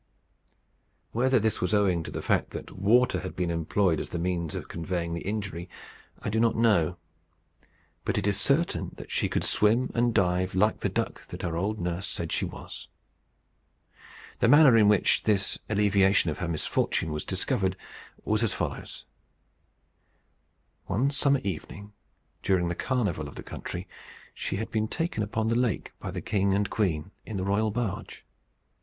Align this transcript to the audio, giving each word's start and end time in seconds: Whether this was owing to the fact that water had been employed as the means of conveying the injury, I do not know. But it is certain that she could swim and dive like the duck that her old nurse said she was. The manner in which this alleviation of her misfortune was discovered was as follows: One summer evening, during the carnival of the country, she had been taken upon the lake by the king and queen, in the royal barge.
Whether 1.11 1.37
this 1.37 1.61
was 1.61 1.75
owing 1.75 2.01
to 2.01 2.09
the 2.09 2.23
fact 2.23 2.49
that 2.49 2.71
water 2.75 3.19
had 3.19 3.35
been 3.35 3.51
employed 3.51 3.99
as 3.99 4.09
the 4.09 4.17
means 4.17 4.55
of 4.55 4.67
conveying 4.67 5.13
the 5.13 5.21
injury, 5.21 5.69
I 6.23 6.29
do 6.29 6.39
not 6.39 6.55
know. 6.55 6.97
But 8.03 8.17
it 8.17 8.25
is 8.25 8.41
certain 8.41 8.93
that 8.95 9.11
she 9.11 9.29
could 9.29 9.43
swim 9.43 9.91
and 9.93 10.11
dive 10.11 10.55
like 10.55 10.79
the 10.79 10.89
duck 10.89 11.27
that 11.27 11.43
her 11.43 11.55
old 11.55 11.79
nurse 11.79 12.07
said 12.07 12.31
she 12.31 12.45
was. 12.45 12.87
The 14.39 14.47
manner 14.47 14.75
in 14.75 14.87
which 14.87 15.21
this 15.25 15.59
alleviation 15.69 16.31
of 16.31 16.39
her 16.39 16.47
misfortune 16.47 17.11
was 17.11 17.23
discovered 17.23 17.77
was 18.25 18.41
as 18.41 18.53
follows: 18.55 19.05
One 20.85 21.11
summer 21.11 21.41
evening, 21.43 21.93
during 22.41 22.69
the 22.69 22.73
carnival 22.73 23.27
of 23.27 23.35
the 23.35 23.43
country, 23.43 23.87
she 24.33 24.55
had 24.55 24.71
been 24.71 24.87
taken 24.87 25.21
upon 25.21 25.47
the 25.49 25.55
lake 25.55 25.91
by 25.99 26.09
the 26.09 26.21
king 26.21 26.55
and 26.55 26.71
queen, 26.71 27.11
in 27.23 27.37
the 27.37 27.43
royal 27.45 27.69
barge. 27.69 28.25